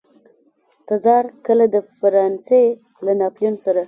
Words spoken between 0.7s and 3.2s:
تزار کله د فرانسې له